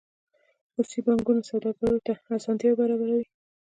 خصوصي 0.73 0.99
بانکونه 1.07 1.41
سوداګرو 1.51 2.03
ته 2.05 2.11
اسانتیاوې 2.37 2.77
برابروي 2.81 3.25